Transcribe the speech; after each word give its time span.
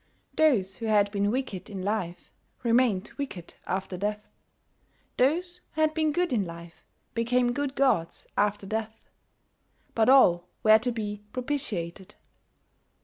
Those 0.33 0.77
who 0.77 0.87
had 0.87 1.11
been 1.11 1.29
wicked 1.29 1.69
in 1.69 1.83
life 1.83 2.33
remained 2.63 3.11
wicked 3.19 3.53
after 3.67 3.97
death; 3.97 4.31
those 5.17 5.61
who 5.75 5.81
had 5.81 5.93
been 5.93 6.11
good 6.11 6.33
in 6.33 6.43
life 6.43 6.83
became 7.13 7.53
good 7.53 7.75
gods 7.75 8.25
after 8.35 8.65
death; 8.65 9.11
but 9.93 10.09
all 10.09 10.47
were 10.63 10.79
to 10.79 10.91
be 10.91 11.21
propitiated. 11.33 12.15